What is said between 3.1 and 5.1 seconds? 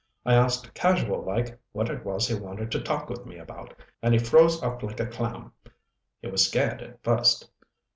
me about and he froze up like a